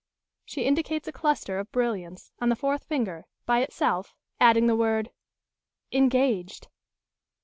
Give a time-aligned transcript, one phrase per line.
[0.43, 5.11] She indicates a cluster of brilliants, on the fourth finger, by itself, adding the word
[5.91, 6.69] "Engaged."